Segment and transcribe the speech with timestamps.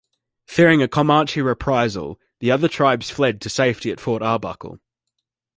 [0.47, 4.79] Fearing a Comanche reprisal, the other tribes fled to safety at Fort Arbuckle.